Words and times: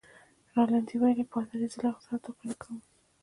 رینالډي 0.55 0.95
وویل: 0.99 1.29
پادري؟ 1.33 1.67
زه 1.73 1.77
له 1.81 1.87
هغه 1.91 2.01
سره 2.05 2.17
ټوکې 2.23 2.45
نه 2.49 2.55
کوم. 2.61 2.77